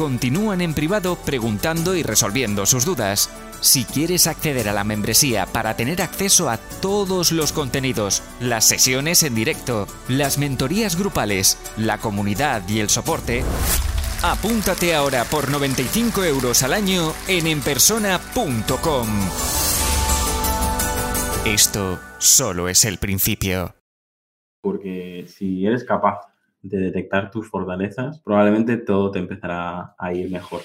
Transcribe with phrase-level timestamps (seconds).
[0.00, 3.28] continúan en privado preguntando y resolviendo sus dudas.
[3.60, 9.22] Si quieres acceder a la membresía para tener acceso a todos los contenidos, las sesiones
[9.24, 13.44] en directo, las mentorías grupales, la comunidad y el soporte,
[14.22, 19.06] apúntate ahora por 95 euros al año en enpersona.com.
[21.44, 23.74] Esto solo es el principio.
[24.62, 26.29] Porque si eres capaz
[26.62, 30.60] de detectar tus fortalezas, probablemente todo te empezará a ir mejor.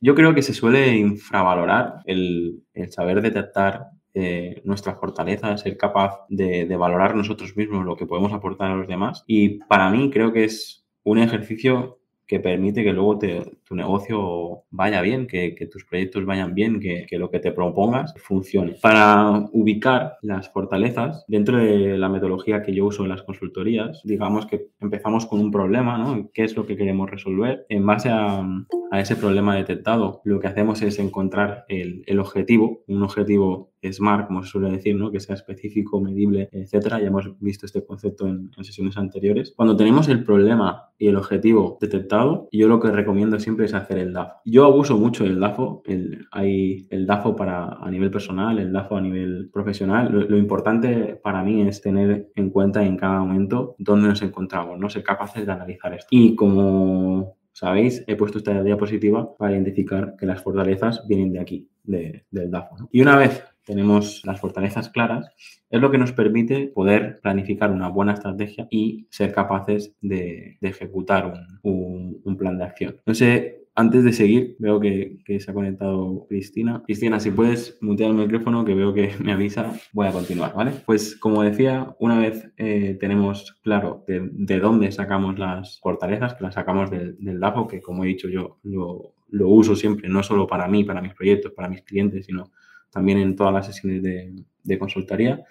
[0.00, 6.66] Yo creo que se suele infravalorar el, saber detectar eh, nuestras fortalezas, ser capaz de,
[6.66, 9.24] de, valorar nosotros mismos lo que podemos aportar a los demás.
[9.26, 13.18] Y para mí creo que es un ejercicio que permite que luego
[13.64, 18.76] tu negocio vaya bien, que, tus proyectos vayan bien, que, lo que te propongas funcione.
[18.82, 24.46] Para ubicar las fortalezas, dentro de la metodología que yo uso en las consultorías, digamos
[24.46, 26.30] que empezamos con un problema, ¿no?
[26.32, 27.64] ¿Qué es lo que queremos resolver?
[27.68, 28.46] En base a,
[28.92, 34.42] ese problema detectado, lo que hacemos es encontrar el, el objetivo, un objetivo SMART, como
[34.42, 35.10] se suele decir, ¿no?
[35.10, 37.00] que sea específico, medible, etcétera.
[37.00, 39.52] Ya hemos visto este concepto en, sesiones anteriores.
[39.54, 43.98] Cuando tenemos el problema y el objetivo detectado, yo lo que recomiendo siempre es hacer
[43.98, 44.40] el DAFO.
[44.44, 45.82] Yo abuso mucho del DAFO.
[45.84, 50.10] El, hay el DAFO para, a nivel personal, el DAFO a nivel profesional.
[50.28, 54.88] Lo, importante para mí es tener en cuenta en cada momento dónde nos encontramos, ¿no?
[54.88, 56.08] ser capaces de analizar esto.
[56.10, 61.68] Y como sabéis, he puesto esta diapositiva para identificar que las fortalezas vienen de aquí,
[61.84, 62.88] del DAFO.
[62.90, 65.30] Y una vez tenemos las fortalezas claras,
[65.70, 71.32] es lo que nos permite poder planificar una buena estrategia y ser capaces de, ejecutar
[71.62, 72.96] un, plan de acción.
[73.06, 76.82] No sé, antes de seguir, veo que, se ha conectado Cristina.
[76.84, 80.72] Cristina, si puedes mutear el micrófono, que veo que me avisa, voy a continuar, ¿vale?
[80.84, 86.54] Pues como decía, una vez eh, tenemos claro de, dónde sacamos las fortalezas, que las
[86.54, 90.46] sacamos del, del DAFO, que como he dicho yo, lo, lo uso siempre, no solo
[90.46, 92.52] para mí, para mis proyectos, para mis clientes, sino
[92.94, 95.44] también en todas las sesiones de, consultoría.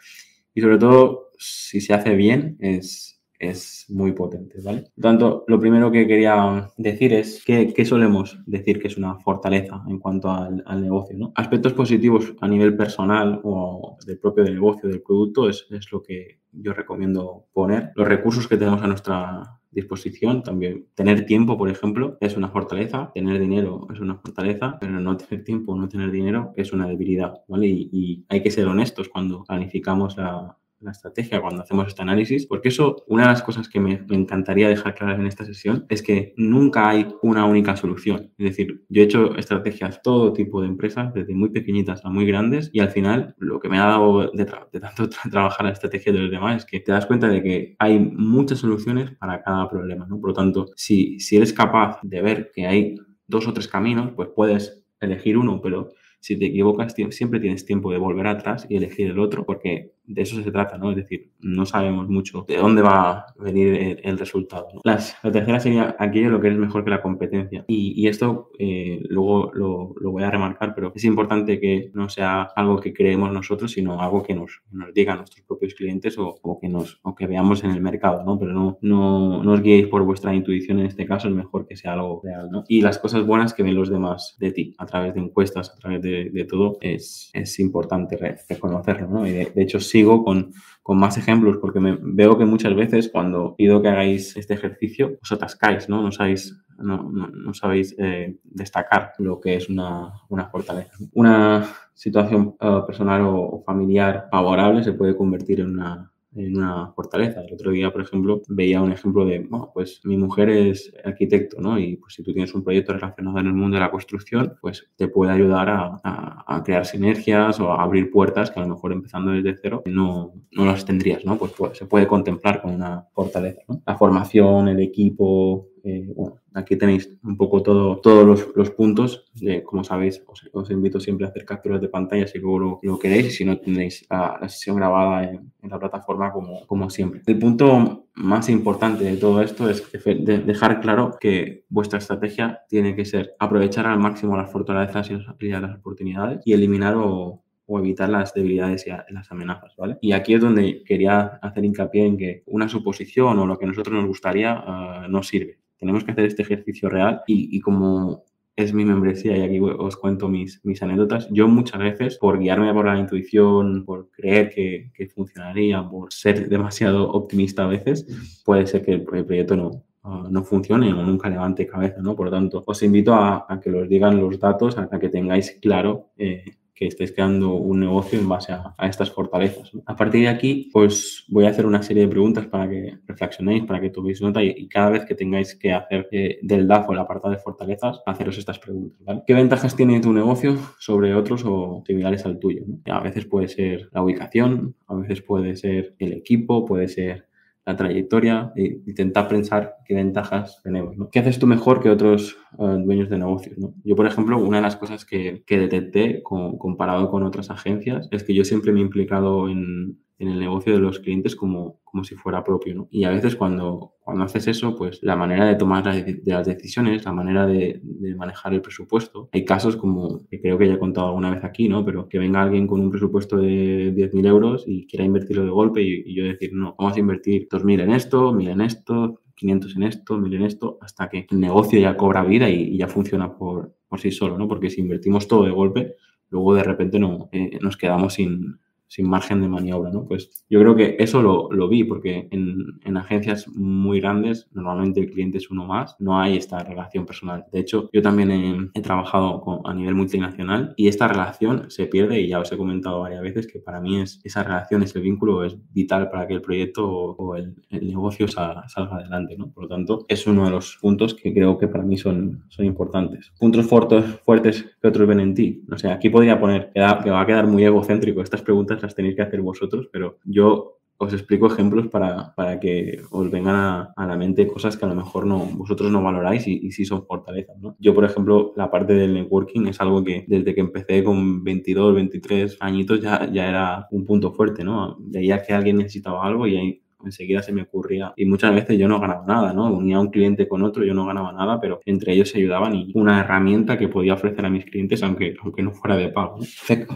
[0.56, 4.84] Y sobre todo, si se hace bien, es, es muy potente, ¿vale?
[4.96, 9.84] Por tanto, lo primero que quería decir es qué, solemos decir que es una fortaleza
[9.88, 11.34] en cuanto al, negocio, ¿no?
[11.36, 16.40] Aspectos positivos a nivel personal o del propio negocio, del producto, es, es lo que
[16.52, 17.92] yo recomiendo poner.
[17.96, 20.88] Los recursos que tenemos a nuestra disposición también.
[20.96, 25.44] Tener tiempo, por ejemplo, es una fortaleza, tener dinero es una fortaleza, pero no tener
[25.44, 27.68] tiempo, no tener dinero es una debilidad, ¿vale?
[27.68, 32.46] Y, y hay que ser honestos cuando planificamos la, la estrategia cuando hacemos este análisis,
[32.46, 36.04] porque eso, una de las cosas que me, encantaría dejar claras en esta sesión es
[36.04, 38.32] que nunca hay una única solución.
[38.38, 42.26] Es decir, yo he hecho estrategias todo tipo de empresas, desde muy pequeñitas a muy
[42.26, 46.20] grandes, y al final lo que me ha dado de, tanto trabajar la estrategia de
[46.20, 50.06] los demás es que te das cuenta de que hay muchas soluciones para cada problema,
[50.08, 50.20] ¿no?
[50.20, 52.96] Por lo tanto, si, si eres capaz de ver que hay
[53.28, 55.90] dos o tres caminos, pues puedes elegir uno, pero
[56.24, 60.22] si te equivocas, siempre tienes tiempo de volver atrás y elegir el otro, porque de
[60.22, 60.92] eso se trata, ¿no?
[60.92, 64.68] Es decir, no sabemos mucho de dónde va a venir el, resultado.
[64.84, 64.98] la
[65.32, 67.64] tercera sería aquello lo que es mejor que la competencia.
[67.68, 72.80] Y, esto eh, luego lo, voy a remarcar, pero es importante que no sea algo
[72.80, 77.00] que creemos nosotros, sino algo que nos, nos digan nuestros propios clientes o, que nos,
[77.04, 78.38] o que veamos en el mercado, ¿no?
[78.38, 81.78] Pero no, no, no os guiéis por vuestra intuición en este caso, es mejor que
[81.78, 82.64] sea algo real, ¿no?
[82.68, 85.76] Y las cosas buenas que ven los demás de ti, a través de encuestas, a
[85.76, 88.18] través de, todo, es, es importante
[88.50, 89.26] reconocerlo, ¿no?
[89.26, 93.10] Y de, de hecho, sigo con, con más ejemplos porque me, veo que muchas veces
[93.12, 96.02] cuando pido que hagáis este ejercicio os atascáis, ¿no?
[96.02, 100.94] No sabéis, no, no, sabéis eh, destacar lo que es una, una fortaleza.
[101.14, 107.42] Una situación eh, personal o familiar favorable se puede convertir en una en una fortaleza.
[107.42, 111.62] El otro día, por ejemplo, veía un ejemplo de, bueno, pues mi mujer es arquitecto,
[111.62, 111.78] ¿no?
[111.80, 114.90] Y pues si tú tienes un proyecto relacionado en el mundo de la construcción, pues
[114.96, 119.32] te puede ayudar a, crear sinergias o a abrir puertas que a lo mejor empezando
[119.32, 121.38] desde cero no, no las tendrías, ¿no?
[121.38, 123.62] Pues, pues se puede contemplar con una fortaleza.
[123.86, 126.08] La formación, el equipo, Eh,
[126.54, 129.26] aquí tenéis un poco todo, todos los, los puntos.
[129.34, 133.28] De, como sabéis, os, invito siempre a hacer capturas de pantalla si luego lo, queréis
[133.28, 137.22] y si no tenéis la, sesión grabada en, la plataforma como, como siempre.
[137.26, 139.84] El punto más importante de todo esto es
[140.26, 145.78] dejar claro que vuestra estrategia tiene que ser aprovechar al máximo las fortalezas y las
[145.78, 149.98] oportunidades y eliminar o o evitar las debilidades y las amenazas, ¿vale?
[150.02, 153.68] Y aquí es donde quería hacer hincapié en que una suposición o lo que a
[153.68, 155.60] nosotros nos gustaría uh, no sirve.
[155.84, 158.24] Tenemos que hacer este ejercicio real y, y, como
[158.56, 162.74] es mi membresía y aquí os cuento mis, mis anécdotas, yo muchas veces por guiarme
[162.74, 168.08] por la intuición, por creer que, funcionaría, por ser demasiado optimista a veces,
[168.46, 172.14] puede ser que el proyecto no, Uh, no funcione o nunca levante cabeza, ¿no?
[172.14, 176.10] Por lo tanto, os invito a, que os digan los datos, a, que tengáis claro
[176.18, 179.72] eh, que estéis creando un negocio en base a, estas fortalezas.
[179.86, 183.64] A partir de aquí, pues voy a hacer una serie de preguntas para que reflexionéis,
[183.66, 186.94] para que toméis nota y, cada vez que tengáis que hacer eh, del DAF o
[186.94, 189.24] el apartado de fortalezas, haceros estas preguntas.
[189.28, 192.64] ¿Qué ventajas tiene tu negocio sobre otros o similares al tuyo?
[192.86, 197.28] A veces puede ser la ubicación, a veces puede ser el equipo, puede ser
[197.66, 200.96] la trayectoria e intentar pensar qué ventajas tenemos.
[201.12, 203.56] ¿Qué haces tú mejor que otros uh, dueños de negocios?
[203.84, 208.24] Yo, por ejemplo, una de las cosas que, que detecté comparado con otras agencias es
[208.24, 212.04] que yo siempre me he implicado en, en el negocio de los clientes como, como
[212.04, 212.76] si fuera propio.
[212.76, 212.88] ¿no?
[212.92, 216.46] Y a veces cuando, cuando haces eso, pues la manera de tomar las, de las
[216.46, 217.82] decisiones, la manera de,
[218.18, 221.68] manejar el presupuesto, hay casos como que creo que ya he contado alguna vez aquí,
[221.68, 221.84] ¿no?
[221.84, 225.82] pero que venga alguien con un presupuesto de 10.000 euros y quiera invertirlo de golpe
[225.82, 229.84] y, yo decir, no, vamos a invertir 2.000 en esto, 1.000 en esto, 500 en
[229.84, 233.36] esto, 1.000 en esto, hasta que el negocio ya cobra vida y, y ya funciona
[233.36, 234.48] por, por sí solo, ¿no?
[234.48, 235.96] porque si invertimos todo de golpe,
[236.30, 240.06] luego de repente no, eh, nos quedamos sin, sin margen de maniobra, ¿no?
[240.06, 245.00] Pues yo creo que eso lo, lo vi, porque en, en, agencias muy grandes, normalmente
[245.00, 247.46] el cliente es uno más, no hay esta relación personal.
[247.52, 251.88] De hecho, yo también he, he trabajado con, a nivel multinacional y esta relación se
[251.88, 255.00] pierde y ya os he comentado varias veces que para mí es, esa relación, ese
[255.00, 259.36] vínculo es vital para que el proyecto o, o el, el, negocio salga, salga adelante,
[259.38, 259.52] ¿no?
[259.52, 262.66] Por lo tanto, es uno de los puntos que creo que para mí son, son
[262.66, 263.34] importantes.
[263.40, 265.64] Puntos fuertes, fuertes que otros ven en ti.
[265.68, 269.16] No sé, aquí podría poner que va a quedar muy egocéntrico estas preguntas las tenéis
[269.16, 274.06] que hacer vosotros, pero yo os explico ejemplos para, para que os vengan a, a,
[274.06, 277.06] la mente cosas que a lo mejor no, vosotros no valoráis y, y sí son
[277.06, 277.58] fortalezas.
[277.60, 277.76] ¿no?
[277.80, 281.96] Yo, por ejemplo, la parte del networking es algo que desde que empecé con 22,
[281.96, 284.64] 23 añitos ya, ya era un punto fuerte.
[284.64, 284.98] ¿no?
[285.00, 288.14] Veía que alguien necesitaba algo y ahí enseguida se me ocurría.
[288.16, 289.72] Y muchas veces yo no ganaba nada, ¿no?
[289.72, 292.92] Unía un cliente con otro, yo no ganaba nada, pero entre ellos se ayudaban y
[292.96, 296.40] una herramienta que podía ofrecer a mis clientes, aunque, aunque no fuera de pago.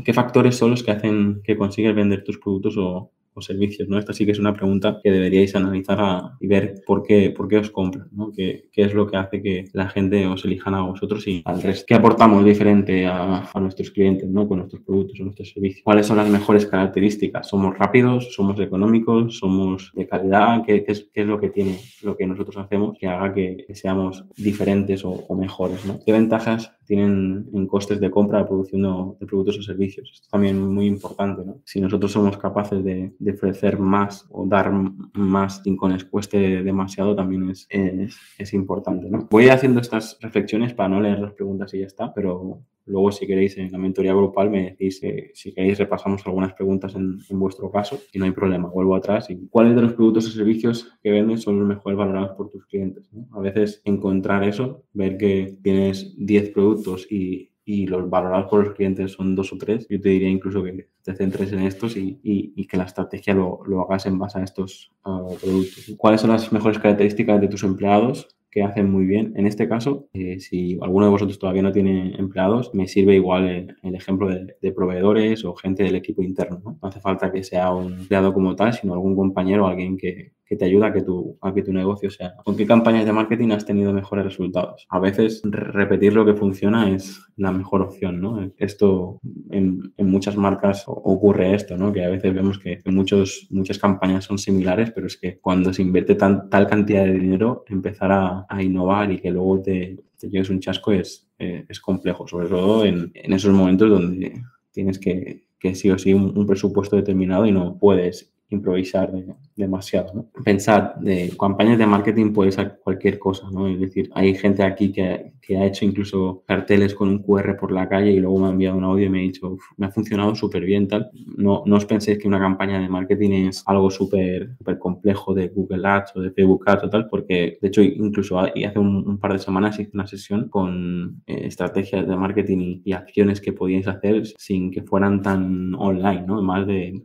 [0.03, 3.11] ¿Qué factores son los que hacen que consigues vender tus productos o,
[3.41, 3.97] servicios, ¿no?
[3.97, 7.47] Esta sí que es una pregunta que deberíais analizar a, y ver por qué, por
[7.47, 8.31] qué os compran, ¿no?
[8.31, 11.61] ¿Qué, ¿Qué, es lo que hace que la gente os elijan a vosotros y al
[11.61, 11.85] resto?
[11.87, 14.47] ¿Qué aportamos diferente a, a nuestros clientes, ¿no?
[14.47, 15.83] Con nuestros productos o nuestros servicios.
[15.83, 17.47] ¿Cuáles son las mejores características?
[17.47, 18.33] ¿Somos rápidos?
[18.33, 19.37] ¿Somos económicos?
[19.37, 20.63] ¿Somos de calidad?
[20.65, 23.65] ¿Qué, qué, es, qué es, lo que tiene lo que nosotros hacemos que haga que,
[23.65, 25.99] que seamos diferentes o, o, mejores, ¿no?
[26.05, 28.81] ¿Qué ventajas tienen en costes de compra de producción
[29.19, 30.09] de productos o servicios?
[30.13, 31.59] Esto también es muy importante, ¿no?
[31.65, 34.71] Si nosotros somos capaces de, ofrecer más o dar
[35.13, 39.09] más sin que les cueste demasiado también es, es, es importante.
[39.29, 43.27] Voy haciendo estas reflexiones para no leer las preguntas y ya está, pero luego si
[43.27, 47.71] queréis en la mentoría grupal me decís que si queréis repasamos algunas preguntas en, vuestro
[47.71, 49.27] caso y no hay problema, vuelvo atrás.
[49.49, 53.09] ¿Cuáles de los productos o servicios que vendes son los mejores valorados por tus clientes?
[53.31, 57.51] A veces encontrar eso, ver que tienes 10 productos y
[57.87, 61.15] los valorados por los clientes son dos o tres, yo te diría incluso que te
[61.15, 65.35] centres en estos y que la estrategia lo, lo, hagas en base a estos uh,
[65.37, 65.93] productos.
[65.97, 68.36] ¿Cuáles son las mejores características de tus empleados?
[68.49, 69.33] Que hacen muy bien.
[69.35, 73.47] En este caso, eh, si alguno de vosotros todavía no tiene empleados, me sirve igual
[73.47, 76.61] el, el ejemplo de, proveedores o gente del equipo interno.
[76.63, 76.77] ¿no?
[76.81, 80.33] no hace falta que sea un empleado como tal, sino algún compañero o alguien que,
[80.47, 82.35] que te ayuda a que, tu, a que tu negocio sea.
[82.43, 84.87] ¿Con qué campañas de marketing has tenido mejores resultados?
[84.89, 88.51] A veces repetir lo que funciona es la mejor opción, ¿no?
[88.57, 89.19] Esto
[89.51, 91.91] en, muchas marcas ocurre esto, ¿no?
[91.91, 95.81] Que a veces vemos que muchos, muchas campañas son similares, pero es que cuando se
[95.81, 100.49] invierte tal cantidad de dinero, empezar a, a innovar y que luego te, te lleves
[100.49, 105.47] un chasco es, eh, es complejo, sobre todo en, en esos momentos donde tienes que,
[105.59, 109.11] que sí o sí un, presupuesto determinado y no puedes improvisar
[109.55, 110.25] demasiado.
[110.43, 113.67] Pensar de campañas de marketing puede ser cualquier cosa, ¿no?
[113.67, 117.71] Es decir, hay gente aquí que, que, ha hecho incluso carteles con un QR por
[117.71, 119.91] la calle y luego me ha enviado un audio y me ha dicho, me ha
[119.91, 121.09] funcionado súper bien, tal.
[121.35, 125.85] No, no os penséis que una campaña de marketing es algo súper complejo de Google
[125.85, 129.39] Ads o de Facebook Ads o tal, porque de hecho incluso hace un, par de
[129.39, 134.71] semanas hice una sesión con eh, estrategias de marketing y, acciones que podíais hacer sin
[134.71, 136.41] que fueran tan online, ¿no?
[136.41, 137.03] Más de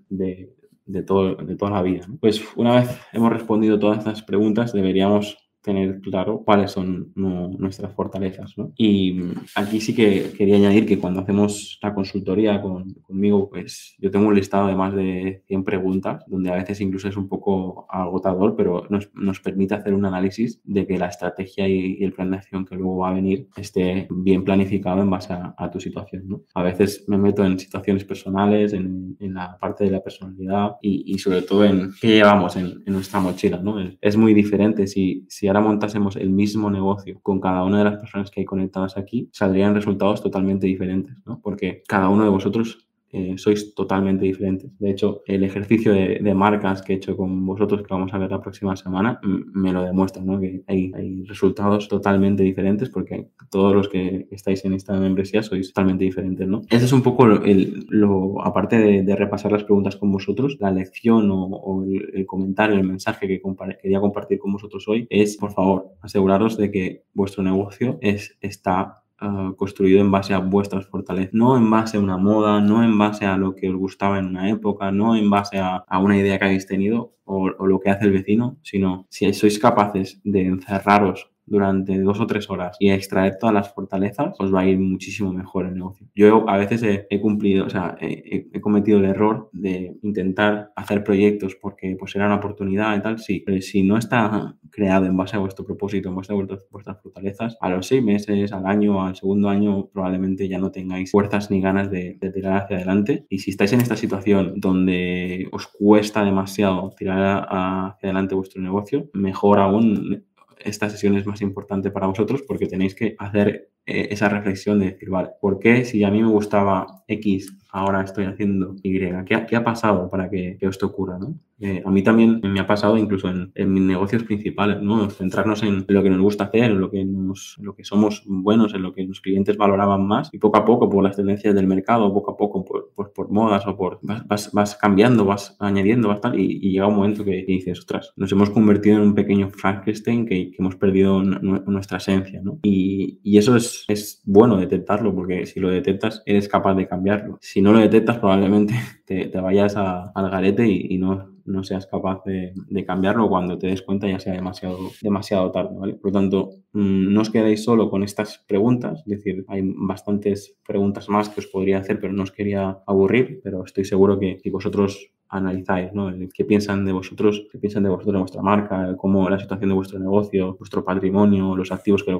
[0.87, 2.07] de, todo, de toda la vida.
[2.21, 8.59] Pues una vez hemos respondido todas estas preguntas, deberíamos tener claro cuáles son nuestras fortalezas.
[8.59, 8.73] ¿no?
[8.77, 9.21] Y
[9.55, 14.29] aquí sí que quería añadir que cuando hacemos la consultoría con, conmigo, pues yo tengo
[14.29, 18.57] un listado de más de 100 preguntas, donde a veces incluso es un poco agotador,
[18.57, 22.39] pero nos, nos permite hacer un análisis de que la estrategia y, el plan de
[22.39, 26.25] acción que luego va a venir esté bien planificado en base a, tu situación.
[26.27, 26.43] ¿no?
[26.55, 31.15] A veces me meto en situaciones personales, en, en la parte de la personalidad y,
[31.15, 33.59] y, sobre todo en qué llevamos en, en nuestra mochila.
[33.59, 33.79] ¿no?
[33.81, 37.85] Es, es muy diferente si, si ahora montásemos el mismo negocio con cada una de
[37.85, 41.41] las personas que hay conectadas aquí, saldrían resultados totalmente diferentes, ¿no?
[41.43, 44.71] Porque cada uno de vosotros eh, sois totalmente diferentes.
[44.79, 48.31] De hecho, el ejercicio de, marcas que he hecho con vosotros, que vamos a ver
[48.31, 50.41] la próxima semana, me lo demuestra, ¿no?
[50.41, 50.91] Que hay,
[51.25, 56.63] resultados totalmente diferentes porque todos los que estáis en esta membresía sois totalmente diferentes, ¿no?
[56.71, 61.29] Ese es un poco el, lo, aparte de, repasar las preguntas con vosotros, la lección
[61.31, 63.43] o, el, comentario, el mensaje que
[63.83, 69.02] quería compartir con vosotros hoy es, por favor, aseguraros de que vuestro negocio es, está
[69.25, 72.99] Ah, construido en base a vuestras fortalezas, no en base a una moda, no en
[72.99, 76.41] base a lo que os gustaba en una época, no en base a, una idea
[76.41, 80.47] que habéis tenido o, o, lo que hace el vecino, sino si sois capaces de
[80.47, 84.79] encerraros durante dos o tres horas y extraer todas las fortalezas, os va a ir
[84.79, 86.07] muchísimo mejor el negocio.
[86.15, 91.57] Yo a veces he, cumplido, o sea, he, cometido el error de intentar hacer proyectos
[91.57, 95.37] porque pues era una oportunidad y tal, sí, pero si no está creado en base
[95.37, 96.63] a vuestro propósito, en base a vuestras,
[97.03, 101.51] fortalezas, a los seis meses, al año, al segundo año, probablemente ya no tengáis fuerzas
[101.51, 103.27] ni ganas de, de tirar hacia adelante.
[103.29, 109.11] Y si estáis en esta situación donde os cuesta demasiado tirar hacia adelante vuestro negocio,
[109.13, 110.25] mejor aún
[110.59, 114.93] esta sesión es más importante para vosotros porque tenéis que hacer eh, esa reflexión de
[114.93, 119.01] decir, vale, ¿por qué si a mí me gustaba X ahora estoy haciendo Y.
[119.25, 121.19] ¿Qué ha, pasado para que, esto ocurra?
[121.19, 121.39] ¿no?
[121.59, 125.09] Eh, a mí también me ha pasado incluso en, mis negocios principales, ¿no?
[125.09, 128.75] centrarnos en lo que nos gusta hacer, en lo que, nos, lo que somos buenos,
[128.75, 131.67] en lo que los clientes valoraban más y poco a poco por las tendencias del
[131.67, 136.09] mercado, poco a poco por, por, por modas o por vas, vas, cambiando, vas añadiendo,
[136.09, 139.49] vas tal y, llega un momento que, dices, ostras, nos hemos convertido en un pequeño
[139.49, 142.59] Frankenstein que, que hemos perdido nuestra esencia ¿no?
[142.63, 147.39] y, y eso es, es bueno detectarlo porque si lo detectas eres capaz de cambiarlo.
[147.41, 148.75] Si no lo detectas, probablemente
[149.07, 152.55] te, vayas al garete y, no, no, seas capaz de,
[152.87, 155.95] cambiarlo cuando te des cuenta ya sea demasiado, demasiado tarde.
[155.95, 160.57] Por lo tanto, mm, no os quedéis solo con estas preguntas, es decir, hay bastantes
[160.67, 164.39] preguntas más que os podría hacer, pero no os quería aburrir, pero estoy seguro que
[164.43, 166.13] si vosotros analizáis, ¿no?
[166.33, 167.47] ¿Qué piensan de vosotros?
[167.51, 168.95] ¿Qué piensan de vosotros de vuestra marca?
[168.99, 172.13] ¿Cómo la situación de vuestro negocio, vuestro patrimonio, los activos que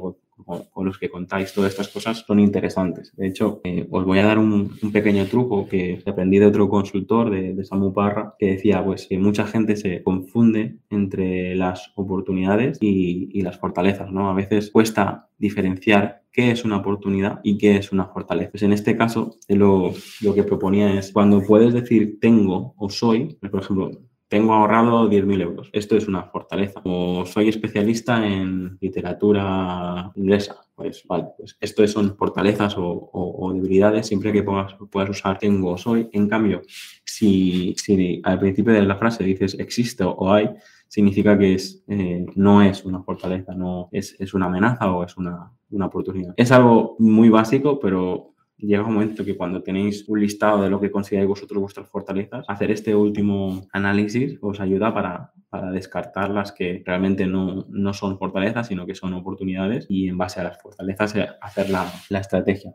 [0.45, 1.53] con, los que contáis?
[1.53, 3.13] Todas estas cosas son interesantes.
[3.17, 7.31] De hecho, eh, os voy a dar un, pequeño truco que aprendí de otro consultor,
[7.31, 13.31] de, Samu Parra, que decía pues que mucha gente se confunde entre las oportunidades y,
[13.33, 14.31] y las fortalezas, ¿no?
[14.31, 18.51] A veces cuesta diferenciar qué es una oportunidad y qué es una fortaleza.
[18.51, 23.39] Pues en este caso, lo, lo que proponía es cuando puedes decir tengo o soy,
[23.51, 23.91] por ejemplo,
[24.33, 25.69] tengo ahorrado 10.000 euros.
[25.75, 26.81] Esto es una fortaleza.
[26.85, 30.57] O soy especialista en literatura inglesa.
[30.75, 35.77] Pues vale, pues esto son fortalezas o, debilidades siempre que puedas, puedas, usar tengo o
[35.77, 36.09] soy.
[36.15, 36.63] En cambio,
[37.05, 40.49] si, si al principio de la frase dices existe o hay,
[40.89, 45.15] significa que es, eh, no es una fortaleza, no es, es una amenaza o es
[45.19, 46.33] una, una, oportunidad.
[46.39, 48.32] Es algo muy básico, pero
[48.63, 52.45] llega un momento que cuando tenéis un listado de lo que consideráis vosotros vuestras fortalezas,
[52.49, 58.19] hacer este último análisis os ayuda para, para descartar las que realmente no, no, son
[58.19, 62.21] fortalezas, sino que son oportunidades y en base a las fortalezas eh, hacer la, la
[62.21, 62.73] estrategia.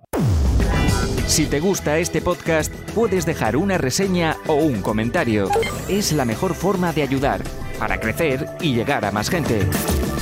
[1.25, 5.50] Si te gusta este podcast, puedes dejar una reseña o un comentario.
[5.89, 7.41] Es la mejor forma de ayudar
[7.79, 9.60] para crecer y llegar a más gente.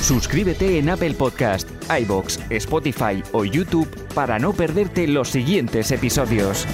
[0.00, 1.68] Suscríbete en Apple Podcast,
[2.00, 6.66] iBox, Spotify o YouTube para no perderte los siguientes episodios.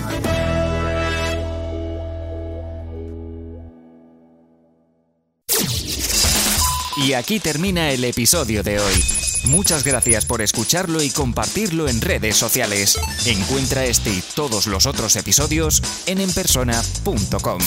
[6.96, 9.04] Y aquí termina el episodio de hoy.
[9.44, 12.98] Muchas gracias por escucharlo y compartirlo en redes sociales.
[13.26, 17.58] Encuentra este y todos los otros episodios en enpersona.com.